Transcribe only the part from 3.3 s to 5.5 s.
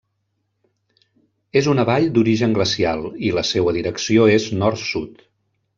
la seua direcció és nord-sud.